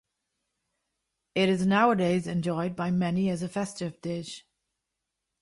It 1.35 1.47
is 1.47 1.67
nowadays 1.67 2.25
enjoyed 2.25 2.75
by 2.75 2.89
many 2.89 3.29
as 3.29 3.43
a 3.43 3.47
festive 3.47 4.01
dish. 4.01 4.47